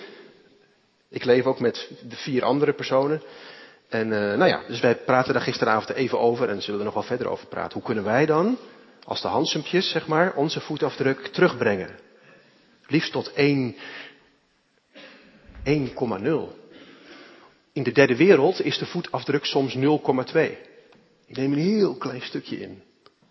Ik 1.10 1.24
leef 1.24 1.46
ook 1.46 1.60
met 1.60 1.90
de 2.10 2.16
vier 2.16 2.44
andere 2.44 2.74
personen. 2.74 3.22
En 3.90 4.08
uh, 4.08 4.20
nou 4.20 4.46
ja, 4.46 4.64
dus 4.68 4.80
wij 4.80 4.96
praten 4.96 5.34
daar 5.34 5.42
gisteravond 5.42 5.90
even 5.90 6.20
over 6.20 6.50
en 6.50 6.62
zullen 6.62 6.80
er 6.80 6.86
nog 6.86 6.94
wel 6.94 7.04
verder 7.04 7.28
over 7.28 7.48
praten. 7.48 7.74
Hoe 7.74 7.84
kunnen 7.84 8.04
wij 8.04 8.26
dan, 8.26 8.58
als 9.04 9.22
de 9.22 9.28
Hansumpjes, 9.28 9.90
zeg 9.90 10.08
maar, 10.08 10.34
onze 10.34 10.60
voetafdruk 10.60 11.28
terugbrengen? 11.28 11.90
Liefst 12.88 13.12
tot 13.12 13.34
1, 13.34 13.76
1,0. 13.76 13.82
In 17.74 17.84
de 17.84 17.92
derde 17.92 18.16
wereld 18.16 18.62
is 18.62 18.78
de 18.78 18.86
voetafdruk 18.86 19.46
soms 19.46 19.76
0,2. 19.76 19.82
Ik 21.28 21.38
neem 21.38 21.52
een 21.52 21.58
heel 21.58 21.96
klein 21.96 22.22
stukje 22.22 22.60
in. 22.60 22.84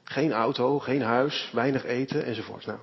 Geen 0.05 0.33
auto, 0.33 0.79
geen 0.79 1.03
huis, 1.03 1.51
weinig 1.53 1.85
eten 1.85 2.25
enzovoort. 2.25 2.67
Nou. 2.67 2.79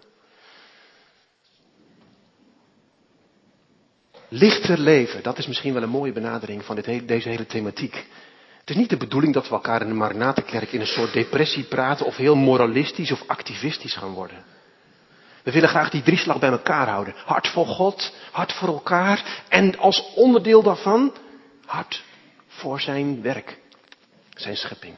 Lichter 4.36 4.80
leven, 4.80 5.24
dat 5.24 5.38
is 5.38 5.48
misschien 5.48 5.74
wel 5.74 5.84
een 5.84 5.90
mooie 5.90 6.12
benadering 6.12 6.66
van 6.66 6.75
dit, 6.75 7.08
deze 7.08 7.30
hele 7.30 7.46
thematiek. 7.46 8.06
Het 8.60 8.70
is 8.70 8.75
niet 8.75 8.90
de 8.90 8.98
bedoeling 8.98 9.34
dat 9.34 9.48
we 9.48 9.54
elkaar 9.54 9.82
in 9.82 9.88
de 9.88 9.94
Marnatenkerk 9.94 10.72
in 10.72 10.80
een 10.80 10.88
soort 10.88 11.13
depressie 11.13 11.63
praten 11.63 12.06
of 12.06 12.16
heel 12.16 12.36
moralistisch 12.36 13.12
of 13.12 13.24
activistisch 13.28 13.96
gaan 13.96 14.13
worden. 14.13 14.44
We 15.44 15.52
willen 15.52 15.70
graag 15.70 15.90
die 15.90 16.02
drieslag 16.02 16.40
bij 16.40 16.50
elkaar 16.50 16.88
houden. 16.88 17.13
Hart 17.25 17.48
voor 17.48 17.66
God, 17.66 18.13
hart 18.32 18.54
voor 18.54 18.68
elkaar 18.68 19.44
en 19.50 19.78
als 19.78 20.13
onderdeel 20.16 20.63
daarvan 20.63 21.13
hart 21.66 22.04
voor 22.48 22.82
zijn 22.82 23.22
werk, 23.22 23.60
zijn 24.36 24.58
schepping. 24.58 24.96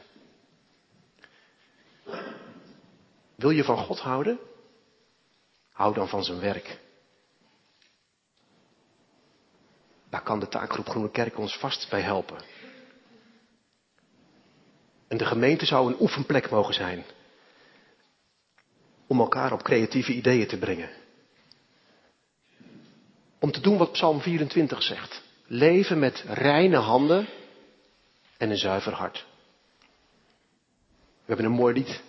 Wil 3.34 3.50
je 3.50 3.64
van 3.64 3.78
God 3.78 4.00
houden? 4.00 4.38
Hou 5.72 5.94
dan 5.94 6.08
van 6.08 6.24
zijn 6.24 6.40
werk. 6.40 6.84
Daar 10.16 10.24
kan 10.24 10.40
de 10.40 10.48
taakgroep 10.48 10.88
Groene 10.88 11.10
Kerk 11.10 11.38
ons 11.38 11.56
vast 11.56 11.90
bij 11.90 12.00
helpen. 12.00 12.36
En 15.08 15.16
de 15.16 15.24
gemeente 15.24 15.66
zou 15.66 15.88
een 15.88 16.00
oefenplek 16.00 16.50
mogen 16.50 16.74
zijn. 16.74 17.04
Om 19.06 19.20
elkaar 19.20 19.52
op 19.52 19.62
creatieve 19.62 20.12
ideeën 20.12 20.46
te 20.46 20.58
brengen. 20.58 20.90
Om 23.40 23.50
te 23.50 23.60
doen 23.60 23.76
wat 23.76 23.92
Psalm 23.92 24.20
24 24.20 24.82
zegt. 24.82 25.22
Leven 25.46 25.98
met 25.98 26.24
reine 26.28 26.76
handen 26.76 27.28
en 28.36 28.50
een 28.50 28.58
zuiver 28.58 28.92
hart. 28.92 29.26
We 30.98 31.26
hebben 31.26 31.46
een 31.46 31.52
mooi 31.52 31.74
lied 31.74 32.02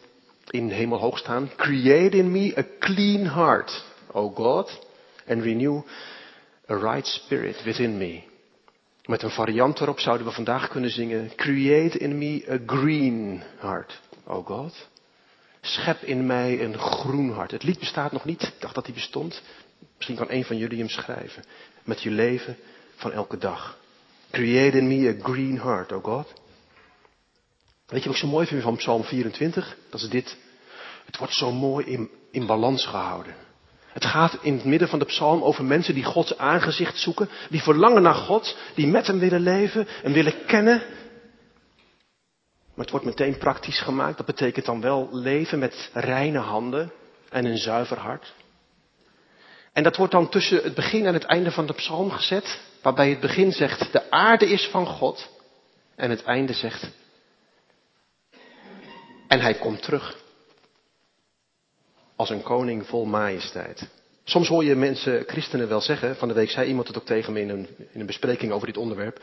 in 0.49 0.69
hemel 0.69 0.99
hoog 0.99 1.17
staan. 1.17 1.55
Create 1.55 2.17
in 2.17 2.31
me 2.31 2.57
a 2.57 2.63
clean 2.79 3.25
heart, 3.25 3.85
O 4.11 4.29
God, 4.29 4.87
and 5.27 5.41
renew 5.41 5.81
a 6.69 6.75
right 6.75 7.07
spirit 7.07 7.63
within 7.63 7.97
me. 7.97 8.24
Met 9.05 9.24
een 9.24 9.29
variant 9.29 9.79
erop 9.79 10.00
zouden 10.00 10.27
we 10.27 10.33
vandaag 10.33 10.67
kunnen 10.67 10.89
zingen. 10.89 11.36
Create 11.36 11.97
in 11.97 12.17
me 12.17 12.45
a 12.50 12.57
green 12.65 13.43
heart, 13.57 14.01
O 14.25 14.43
God. 14.43 14.88
Schep 15.62 16.01
in 16.01 16.25
mij 16.25 16.63
een 16.63 16.77
groen 16.77 17.31
hart. 17.31 17.51
Het 17.51 17.63
lied 17.63 17.79
bestaat 17.79 18.12
nog 18.12 18.25
niet. 18.25 18.41
Ik 18.41 18.55
dacht 18.59 18.75
dat 18.75 18.86
hij 18.86 18.93
bestond. 18.93 19.41
Misschien 19.95 20.15
kan 20.15 20.31
een 20.31 20.45
van 20.45 20.57
jullie 20.57 20.77
hem 20.77 20.89
schrijven. 20.89 21.43
Met 21.83 22.01
je 22.01 22.12
leven 22.12 22.57
van 22.95 23.12
elke 23.12 23.38
dag. 23.38 23.77
Create 24.31 24.77
in 24.77 24.88
me 24.88 25.15
a 25.17 25.24
green 25.24 25.59
heart, 25.59 25.91
oh 25.91 26.03
God. 26.03 26.33
Weet 27.86 28.03
je 28.03 28.09
wat 28.09 28.17
ik 28.17 28.24
zo 28.24 28.27
mooi 28.27 28.47
vind 28.47 28.62
van 28.63 28.75
Psalm 28.75 29.03
24? 29.03 29.77
Dat 29.89 30.01
is 30.01 30.09
dit. 30.09 30.38
Het 31.05 31.17
wordt 31.17 31.33
zo 31.33 31.51
mooi 31.51 31.86
in, 31.86 32.09
in 32.31 32.45
balans 32.45 32.86
gehouden. 32.86 33.36
Het 33.97 34.05
gaat 34.05 34.37
in 34.41 34.53
het 34.53 34.65
midden 34.65 34.87
van 34.87 34.99
de 34.99 35.05
psalm 35.05 35.43
over 35.43 35.63
mensen 35.63 35.93
die 35.93 36.03
Gods 36.03 36.37
aangezicht 36.37 36.99
zoeken, 36.99 37.29
die 37.49 37.61
verlangen 37.61 38.01
naar 38.01 38.13
God, 38.15 38.57
die 38.75 38.87
met 38.87 39.07
hem 39.07 39.19
willen 39.19 39.41
leven 39.41 39.87
en 40.03 40.13
willen 40.13 40.45
kennen. 40.45 40.81
Maar 42.73 42.85
het 42.85 42.89
wordt 42.89 43.05
meteen 43.05 43.37
praktisch 43.37 43.79
gemaakt. 43.79 44.17
Dat 44.17 44.25
betekent 44.25 44.65
dan 44.65 44.81
wel 44.81 45.09
leven 45.11 45.59
met 45.59 45.89
reine 45.93 46.37
handen 46.37 46.91
en 47.29 47.45
een 47.45 47.57
zuiver 47.57 47.97
hart. 47.97 48.33
En 49.73 49.83
dat 49.83 49.95
wordt 49.95 50.11
dan 50.11 50.29
tussen 50.29 50.63
het 50.63 50.75
begin 50.75 51.05
en 51.05 51.13
het 51.13 51.25
einde 51.25 51.51
van 51.51 51.65
de 51.65 51.73
psalm 51.73 52.11
gezet, 52.11 52.59
waarbij 52.81 53.09
het 53.09 53.19
begin 53.19 53.51
zegt, 53.51 53.91
de 53.91 54.11
aarde 54.11 54.45
is 54.45 54.67
van 54.71 54.85
God, 54.85 55.29
en 55.95 56.09
het 56.09 56.23
einde 56.23 56.53
zegt, 56.53 56.89
en 59.27 59.39
hij 59.39 59.53
komt 59.53 59.83
terug. 59.83 60.25
Als 62.17 62.29
een 62.29 62.41
koning 62.41 62.88
vol 62.88 63.05
majesteit. 63.05 63.88
Soms 64.24 64.47
hoor 64.47 64.63
je 64.63 64.75
mensen, 64.75 65.24
christenen 65.27 65.67
wel 65.67 65.81
zeggen, 65.81 66.15
van 66.15 66.27
de 66.27 66.33
week 66.33 66.50
zei 66.50 66.67
iemand 66.67 66.88
het 66.88 66.97
ook 66.97 67.05
tegen 67.05 67.33
me 67.33 67.41
in 67.41 67.50
een, 67.50 67.67
in 67.91 68.00
een 68.00 68.05
bespreking 68.05 68.51
over 68.51 68.67
dit 68.67 68.77
onderwerp. 68.77 69.21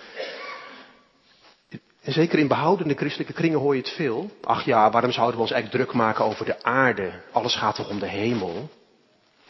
En 2.02 2.12
zeker 2.12 2.38
in 2.38 2.48
behoudende 2.48 2.94
christelijke 2.94 3.32
kringen 3.32 3.58
hoor 3.58 3.74
je 3.74 3.80
het 3.80 3.90
veel. 3.90 4.30
Ach 4.42 4.64
ja, 4.64 4.90
waarom 4.90 5.12
zouden 5.12 5.36
we 5.36 5.42
ons 5.42 5.50
eigenlijk 5.50 5.84
druk 5.84 5.96
maken 5.96 6.24
over 6.24 6.44
de 6.44 6.62
aarde? 6.62 7.12
Alles 7.32 7.56
gaat 7.56 7.74
toch 7.74 7.88
om 7.88 7.98
de 7.98 8.08
hemel? 8.08 8.68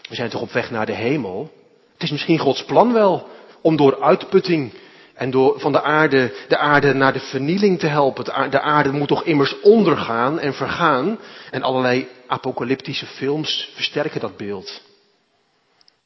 We 0.08 0.14
zijn 0.14 0.30
toch 0.30 0.40
op 0.40 0.52
weg 0.52 0.70
naar 0.70 0.86
de 0.86 0.94
hemel? 0.94 1.52
Het 1.92 2.02
is 2.02 2.10
misschien 2.10 2.38
Gods 2.38 2.64
plan 2.64 2.92
wel 2.92 3.28
om 3.60 3.76
door 3.76 4.02
uitputting 4.02 4.72
en 5.14 5.30
door 5.30 5.61
van 5.61 5.73
de 5.73 5.83
aarde, 5.83 6.35
de 6.49 6.59
aarde 6.59 6.94
naar 6.94 7.12
de 7.12 7.21
vernieling 7.21 7.78
te 7.78 7.87
helpen. 7.87 8.50
De 8.50 8.61
aarde 8.61 8.92
moet 8.92 9.09
toch 9.09 9.25
immers 9.25 9.61
ondergaan 9.61 10.38
en 10.38 10.54
vergaan. 10.54 11.18
En 11.50 11.62
allerlei 11.62 12.09
apocalyptische 12.26 13.06
films 13.06 13.71
versterken 13.75 14.21
dat 14.21 14.37
beeld. 14.37 14.83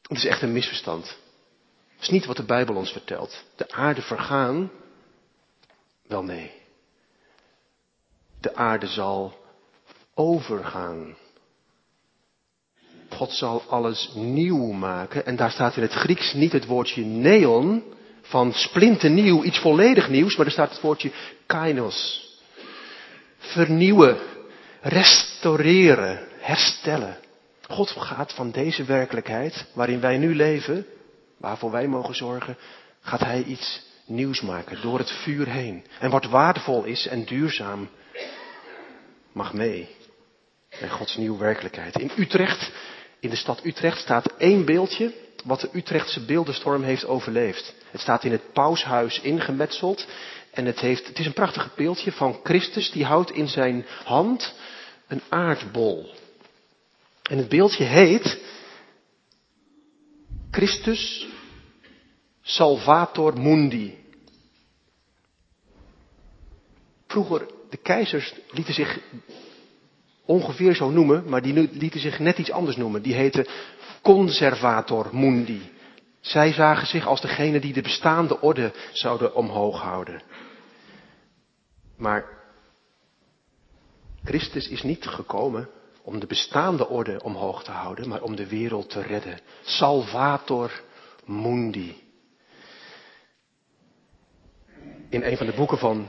Het 0.02 0.18
is 0.18 0.24
echt 0.24 0.42
een 0.42 0.52
misverstand. 0.52 1.16
Het 1.92 2.02
is 2.02 2.08
niet 2.08 2.26
wat 2.26 2.36
de 2.36 2.42
Bijbel 2.42 2.74
ons 2.74 2.92
vertelt. 2.92 3.44
De 3.56 3.70
aarde 3.70 4.02
vergaan. 4.02 4.70
Wel 6.06 6.22
nee. 6.22 6.52
De 8.40 8.54
aarde 8.54 8.86
zal 8.86 9.34
overgaan. 10.14 11.16
God 13.10 13.32
zal 13.32 13.62
alles 13.68 14.10
nieuw 14.14 14.72
maken. 14.72 15.26
En 15.26 15.36
daar 15.36 15.50
staat 15.50 15.76
in 15.76 15.82
het 15.82 15.92
Grieks 15.92 16.32
niet 16.32 16.52
het 16.52 16.66
woordje 16.66 17.04
neon 17.04 17.96
van 18.28 18.52
splinternieuw, 18.52 19.44
iets 19.44 19.58
volledig 19.58 20.08
nieuws, 20.08 20.36
maar 20.36 20.46
er 20.46 20.52
staat 20.52 20.70
het 20.70 20.80
woordje 20.80 21.10
kainos. 21.46 22.26
Vernieuwen, 23.38 24.18
restaureren, 24.80 26.28
herstellen. 26.38 27.16
God 27.68 27.90
gaat 27.90 28.32
van 28.34 28.50
deze 28.50 28.84
werkelijkheid 28.84 29.66
waarin 29.72 30.00
wij 30.00 30.18
nu 30.18 30.34
leven, 30.34 30.86
waarvoor 31.36 31.70
wij 31.70 31.86
mogen 31.86 32.14
zorgen, 32.14 32.56
gaat 33.00 33.20
Hij 33.20 33.42
iets 33.42 33.86
nieuws 34.06 34.40
maken 34.40 34.80
door 34.80 34.98
het 34.98 35.10
vuur 35.10 35.48
heen. 35.48 35.84
En 36.00 36.10
wat 36.10 36.24
waardevol 36.24 36.84
is 36.84 37.06
en 37.06 37.24
duurzaam, 37.24 37.88
mag 39.32 39.52
mee 39.52 39.88
bij 40.80 40.88
Gods 40.88 41.16
nieuwe 41.16 41.38
werkelijkheid. 41.38 41.98
In 41.98 42.10
Utrecht, 42.16 42.72
in 43.20 43.30
de 43.30 43.36
stad 43.36 43.64
Utrecht, 43.64 43.98
staat 43.98 44.36
één 44.36 44.64
beeldje 44.64 45.12
wat 45.44 45.60
de 45.60 45.68
Utrechtse 45.72 46.24
beeldenstorm 46.24 46.82
heeft 46.82 47.06
overleefd. 47.06 47.74
Het 47.90 48.00
staat 48.00 48.24
in 48.24 48.32
het 48.32 48.52
paushuis 48.52 49.20
ingemetseld. 49.20 50.06
En 50.50 50.66
het, 50.66 50.80
heeft, 50.80 51.06
het 51.06 51.18
is 51.18 51.26
een 51.26 51.32
prachtig 51.32 51.74
beeldje 51.74 52.12
van 52.12 52.40
Christus 52.42 52.90
die 52.90 53.04
houdt 53.04 53.30
in 53.30 53.48
zijn 53.48 53.86
hand 54.04 54.54
een 55.06 55.22
aardbol. 55.28 56.10
En 57.22 57.38
het 57.38 57.48
beeldje 57.48 57.84
heet 57.84 58.38
Christus 60.50 61.26
Salvator 62.42 63.40
Mundi. 63.40 63.98
Vroeger, 67.06 67.46
de 67.70 67.76
keizers 67.76 68.34
lieten 68.50 68.74
zich 68.74 68.98
ongeveer 70.24 70.74
zo 70.74 70.90
noemen, 70.90 71.28
maar 71.28 71.42
die 71.42 71.68
lieten 71.72 72.00
zich 72.00 72.18
net 72.18 72.38
iets 72.38 72.50
anders 72.50 72.76
noemen. 72.76 73.02
Die 73.02 73.14
heten 73.14 73.46
Conservator 74.02 75.08
Mundi. 75.12 75.72
Zij 76.20 76.52
zagen 76.52 76.86
zich 76.86 77.06
als 77.06 77.20
degene 77.20 77.60
die 77.60 77.72
de 77.72 77.82
bestaande 77.82 78.40
orde 78.40 78.72
zouden 78.92 79.34
omhoog 79.34 79.80
houden. 79.80 80.22
Maar 81.96 82.24
Christus 84.24 84.68
is 84.68 84.82
niet 84.82 85.06
gekomen 85.06 85.68
om 86.02 86.18
de 86.20 86.26
bestaande 86.26 86.88
orde 86.88 87.22
omhoog 87.22 87.64
te 87.64 87.70
houden, 87.70 88.08
maar 88.08 88.22
om 88.22 88.36
de 88.36 88.46
wereld 88.46 88.90
te 88.90 89.00
redden. 89.00 89.40
Salvator 89.62 90.82
Mundi. 91.24 92.02
In 95.10 95.22
een 95.22 95.36
van 95.36 95.46
de 95.46 95.52
boeken 95.52 95.78
van 95.78 96.08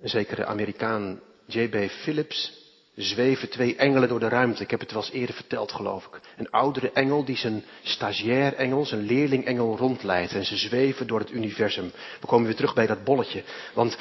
een 0.00 0.08
zekere 0.08 0.46
Amerikaan 0.46 1.20
J.B. 1.46 1.90
Phillips 1.90 2.63
zweven 2.96 3.50
twee 3.50 3.76
engelen 3.76 4.08
door 4.08 4.20
de 4.20 4.28
ruimte. 4.28 4.62
Ik 4.62 4.70
heb 4.70 4.80
het 4.80 4.92
wel 4.92 5.02
eens 5.02 5.12
eerder 5.12 5.34
verteld, 5.34 5.72
geloof 5.72 6.06
ik. 6.06 6.20
Een 6.36 6.50
oudere 6.50 6.92
engel 6.92 7.24
die 7.24 7.36
zijn 7.36 7.64
stagiair 7.82 8.54
engel, 8.54 8.86
zijn 8.86 9.02
leerling-engel 9.06 9.76
rondleidt. 9.76 10.32
En 10.32 10.44
ze 10.44 10.56
zweven 10.56 11.06
door 11.06 11.18
het 11.18 11.30
universum. 11.30 11.92
We 12.20 12.26
komen 12.26 12.46
weer 12.46 12.56
terug 12.56 12.74
bij 12.74 12.86
dat 12.86 13.04
bolletje. 13.04 13.44
Want, 13.74 13.98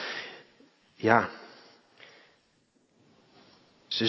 ja. 0.95 1.29
Ze, 3.87 4.07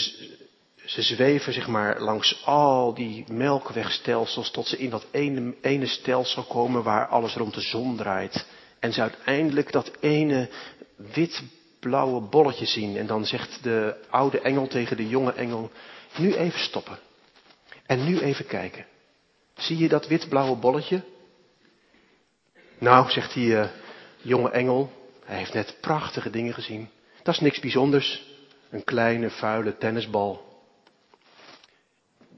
ze 0.85 1.03
zweven, 1.03 1.53
zeg 1.53 1.67
maar, 1.67 2.01
langs 2.01 2.45
al 2.45 2.95
die 2.95 3.25
melkwegstelsels. 3.33 4.51
Tot 4.51 4.67
ze 4.67 4.79
in 4.79 4.91
dat 4.91 5.07
ene, 5.11 5.55
ene 5.61 5.87
stelsel 5.87 6.43
komen 6.43 6.83
waar 6.83 7.07
alles 7.07 7.35
rond 7.35 7.55
de 7.55 7.61
zon 7.61 7.97
draait. 7.97 8.47
En 8.79 8.93
ze 8.93 9.01
uiteindelijk 9.01 9.73
dat 9.73 9.91
ene 10.01 10.49
wit 10.97 11.43
blauwe 11.85 12.21
bolletje 12.21 12.67
zien. 12.67 12.97
En 12.97 13.07
dan 13.07 13.27
zegt 13.27 13.63
de 13.63 13.97
oude 14.11 14.41
engel 14.41 14.67
tegen 14.67 14.97
de 14.97 15.09
jonge 15.09 15.33
engel, 15.33 15.71
nu 16.17 16.35
even 16.35 16.61
stoppen. 16.61 16.99
En 17.87 18.05
nu 18.05 18.21
even 18.21 18.47
kijken. 18.47 18.87
Zie 19.55 19.79
je 19.79 19.89
dat 19.89 20.07
wit-blauwe 20.07 20.57
bolletje? 20.57 21.03
Nou, 22.79 23.11
zegt 23.11 23.35
die 23.35 23.49
uh, 23.49 23.69
jonge 24.23 24.51
engel, 24.51 24.93
hij 25.25 25.37
heeft 25.37 25.55
net 25.55 25.77
prachtige 25.81 26.31
dingen 26.31 26.55
gezien. 26.55 26.89
Dat 27.23 27.35
is 27.35 27.41
niks 27.41 27.61
bijzonders. 27.61 28.33
Een 28.71 28.85
kleine, 28.85 29.31
vuile 29.31 29.79
tennisbal. 29.79 30.63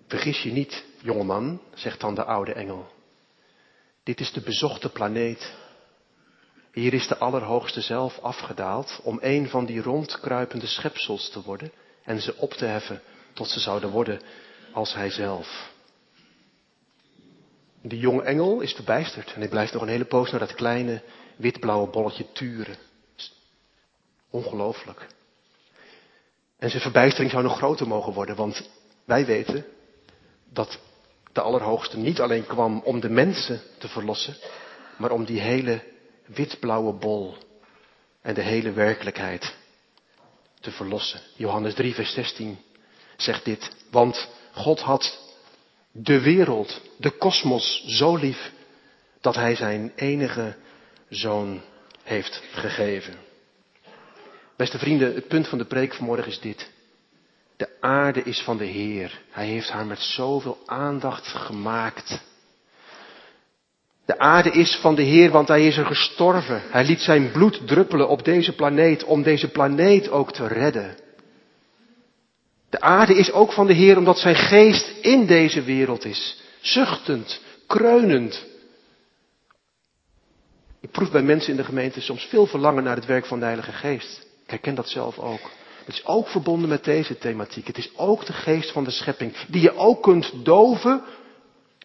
Vergis 0.06 0.42
je 0.42 0.52
niet, 0.52 0.84
jongeman, 1.02 1.60
zegt 1.74 2.00
dan 2.00 2.14
de 2.14 2.24
oude 2.24 2.52
engel. 2.52 2.88
Dit 4.02 4.20
is 4.20 4.32
de 4.32 4.40
bezochte 4.40 4.88
planeet 4.88 5.54
hier 6.80 6.94
is 6.94 7.08
de 7.08 7.16
Allerhoogste 7.16 7.80
zelf 7.80 8.18
afgedaald 8.18 9.00
om 9.02 9.18
een 9.22 9.48
van 9.48 9.66
die 9.66 9.82
rondkruipende 9.82 10.66
schepsels 10.66 11.30
te 11.30 11.42
worden 11.42 11.72
en 12.04 12.20
ze 12.20 12.36
op 12.36 12.52
te 12.52 12.64
heffen 12.64 13.02
tot 13.32 13.48
ze 13.48 13.60
zouden 13.60 13.90
worden 13.90 14.20
als 14.72 14.94
Hij 14.94 15.10
zelf. 15.10 15.72
Die 17.82 17.98
jonge 17.98 18.22
engel 18.22 18.60
is 18.60 18.72
verbijsterd 18.72 19.32
en 19.32 19.40
hij 19.40 19.48
blijft 19.48 19.72
nog 19.72 19.82
een 19.82 19.88
hele 19.88 20.04
poos 20.04 20.30
naar 20.30 20.40
dat 20.40 20.54
kleine 20.54 21.02
witblauwe 21.36 21.90
bolletje 21.90 22.32
turen. 22.32 22.76
Ongelooflijk. 24.30 25.06
En 26.58 26.70
zijn 26.70 26.82
verbijstering 26.82 27.30
zou 27.30 27.42
nog 27.42 27.56
groter 27.56 27.88
mogen 27.88 28.12
worden, 28.12 28.36
want 28.36 28.70
wij 29.04 29.26
weten 29.26 29.64
dat 30.52 30.78
de 31.32 31.40
Allerhoogste 31.40 31.96
niet 31.96 32.20
alleen 32.20 32.46
kwam 32.46 32.80
om 32.84 33.00
de 33.00 33.10
mensen 33.10 33.60
te 33.78 33.88
verlossen, 33.88 34.36
maar 34.98 35.10
om 35.10 35.24
die 35.24 35.40
hele 35.40 35.94
witblauwe 36.26 36.92
bol 36.92 37.36
en 38.22 38.34
de 38.34 38.42
hele 38.42 38.72
werkelijkheid 38.72 39.54
te 40.60 40.70
verlossen. 40.70 41.20
Johannes 41.34 41.74
3, 41.74 41.94
vers 41.94 42.12
16 42.12 42.58
zegt 43.16 43.44
dit. 43.44 43.70
Want 43.90 44.28
God 44.52 44.80
had 44.80 45.18
de 45.92 46.20
wereld, 46.20 46.80
de 46.96 47.10
kosmos 47.10 47.84
zo 47.86 48.16
lief 48.16 48.52
dat 49.20 49.34
Hij 49.34 49.56
zijn 49.56 49.92
enige 49.96 50.56
zoon 51.08 51.62
heeft 52.02 52.42
gegeven. 52.52 53.14
Beste 54.56 54.78
vrienden, 54.78 55.14
het 55.14 55.28
punt 55.28 55.48
van 55.48 55.58
de 55.58 55.64
preek 55.64 55.94
vanmorgen 55.94 56.26
is 56.26 56.40
dit. 56.40 56.70
De 57.56 57.68
aarde 57.80 58.22
is 58.22 58.40
van 58.40 58.56
de 58.56 58.64
Heer. 58.64 59.20
Hij 59.30 59.46
heeft 59.46 59.70
haar 59.70 59.86
met 59.86 59.98
zoveel 59.98 60.58
aandacht 60.66 61.26
gemaakt. 61.26 62.20
De 64.06 64.18
aarde 64.18 64.50
is 64.50 64.76
van 64.76 64.94
de 64.94 65.02
Heer, 65.02 65.30
want 65.30 65.48
Hij 65.48 65.66
is 65.66 65.76
er 65.76 65.86
gestorven. 65.86 66.62
Hij 66.70 66.84
liet 66.84 67.00
zijn 67.00 67.30
bloed 67.30 67.66
druppelen 67.66 68.08
op 68.08 68.24
deze 68.24 68.54
planeet 68.54 69.04
om 69.04 69.22
deze 69.22 69.50
planeet 69.50 70.10
ook 70.10 70.32
te 70.32 70.46
redden. 70.46 70.96
De 72.70 72.80
aarde 72.80 73.14
is 73.14 73.32
ook 73.32 73.52
van 73.52 73.66
de 73.66 73.72
Heer 73.72 73.96
omdat 73.96 74.18
Zijn 74.18 74.34
geest 74.34 74.88
in 75.02 75.26
deze 75.26 75.62
wereld 75.62 76.04
is. 76.04 76.42
Zuchtend, 76.60 77.40
kreunend. 77.66 78.44
Ik 80.80 80.90
proef 80.90 81.10
bij 81.10 81.22
mensen 81.22 81.50
in 81.50 81.56
de 81.56 81.64
gemeente 81.64 82.00
soms 82.00 82.24
veel 82.24 82.46
verlangen 82.46 82.84
naar 82.84 82.96
het 82.96 83.06
werk 83.06 83.26
van 83.26 83.38
de 83.38 83.44
Heilige 83.44 83.72
Geest. 83.72 84.26
Ik 84.44 84.50
herken 84.50 84.74
dat 84.74 84.88
zelf 84.88 85.18
ook. 85.18 85.50
Het 85.84 85.94
is 85.94 86.06
ook 86.06 86.28
verbonden 86.28 86.68
met 86.68 86.84
deze 86.84 87.18
thematiek. 87.18 87.66
Het 87.66 87.78
is 87.78 87.90
ook 87.96 88.26
de 88.26 88.32
geest 88.32 88.72
van 88.72 88.84
de 88.84 88.90
schepping, 88.90 89.36
die 89.48 89.62
je 89.62 89.76
ook 89.76 90.02
kunt 90.02 90.32
doven 90.44 91.02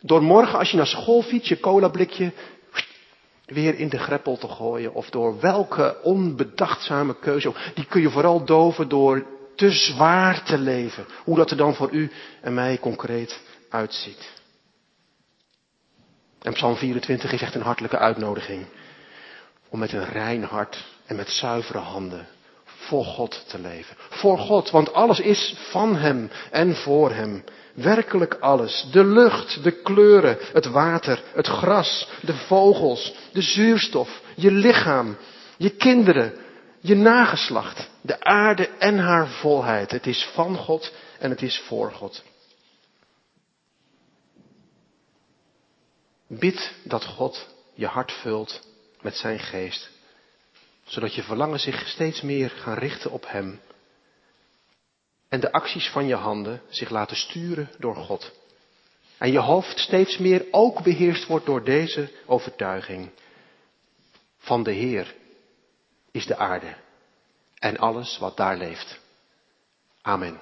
Door 0.02 0.24
morgen 0.24 0.60
als 0.60 0.72
je 0.72 0.78
naar 0.78 0.88
school 0.88 1.22
fietst, 1.22 1.48
je 1.48 1.60
colablikje 1.60 2.32
weer 3.46 3.80
in 3.80 3.90
de 3.90 3.98
greppel 3.98 4.38
te 4.38 4.48
gooien. 4.48 4.94
Of 4.94 5.10
door 5.10 5.40
welke 5.40 5.98
onbedachtzame 6.04 7.16
keuze. 7.20 7.54
Die 7.74 7.86
kun 7.86 8.02
je 8.02 8.10
vooral 8.10 8.46
doven 8.46 8.90
door 8.90 9.26
te 9.56 9.72
zwaar 9.72 10.44
te 10.44 10.58
leven. 10.58 11.06
Hoe 11.24 11.36
dat 11.36 11.52
er 11.52 11.58
dan 11.58 11.76
voor 11.76 11.92
u 11.92 12.12
en 12.42 12.54
mij 12.54 12.78
concreet 12.78 13.42
uitziet. 13.70 14.32
En 16.42 16.54
Psalm 16.54 16.76
24 16.76 17.32
is 17.32 17.42
echt 17.42 17.56
een 17.56 17.62
hartelijke 17.62 17.98
uitnodiging. 17.98 18.66
Om 19.70 19.80
met 19.80 19.94
een 19.94 20.06
rein 20.06 20.44
hart 20.44 20.86
en 21.06 21.16
met 21.16 21.30
zuivere 21.30 21.78
handen 21.78 22.28
voor 22.92 23.06
God 23.06 23.44
te 23.48 23.60
leven. 23.60 23.96
Voor 24.10 24.38
God, 24.38 24.70
want 24.70 24.94
alles 24.94 25.20
is 25.20 25.56
van 25.58 25.96
Hem 25.96 26.32
en 26.50 26.76
voor 26.76 27.12
Hem. 27.12 27.44
Werkelijk 27.74 28.34
alles. 28.34 28.88
De 28.92 29.06
lucht, 29.06 29.64
de 29.64 29.82
kleuren, 29.82 30.38
het 30.54 30.66
water, 30.66 31.24
het 31.34 31.48
gras, 31.48 32.08
de 32.22 32.34
vogels, 32.34 33.14
de 33.34 33.42
zuurstof, 33.42 34.22
je 34.36 34.52
lichaam, 34.52 35.18
je 35.58 35.70
kinderen, 35.70 36.34
je 36.80 36.96
nageslacht, 36.96 37.90
de 38.02 38.20
aarde 38.24 38.68
en 38.68 38.98
haar 38.98 39.28
volheid. 39.28 39.92
Het 39.92 40.08
is 40.08 40.30
van 40.34 40.56
God 40.56 40.94
en 41.20 41.30
het 41.30 41.42
is 41.42 41.60
voor 41.68 41.92
God. 41.92 42.24
Bid 46.28 46.72
dat 46.84 47.06
God 47.06 47.48
je 47.74 47.88
hart 47.88 48.12
vult 48.12 48.62
met 49.02 49.16
zijn 49.16 49.40
geest, 49.40 49.90
zodat 50.92 51.16
je 51.16 51.24
verlangen 51.24 51.60
zich 51.60 51.88
steeds 51.88 52.22
meer 52.22 52.50
gaan 52.50 52.78
richten 52.78 53.12
op 53.12 53.26
Hem 53.28 53.60
en 55.30 55.40
de 55.40 55.52
acties 55.52 55.90
van 55.90 56.08
je 56.08 56.16
handen 56.16 56.62
zich 56.70 56.90
laten 56.90 57.16
sturen 57.16 57.70
door 57.78 57.96
God. 57.96 58.32
En 59.18 59.32
je 59.32 59.40
hoofd 59.40 59.80
steeds 59.80 60.18
meer 60.18 60.46
ook 60.52 60.84
beheerst 60.84 61.28
wordt 61.28 61.46
door 61.46 61.64
deze 61.64 62.12
overtuiging. 62.26 63.10
Van 64.38 64.64
de 64.64 64.72
Heer 64.72 65.16
is 66.12 66.26
de 66.26 66.38
aarde 66.38 66.76
en 67.56 67.78
alles 67.78 68.18
wat 68.18 68.38
daar 68.38 68.58
leeft. 68.58 69.00
Amen. 70.02 70.42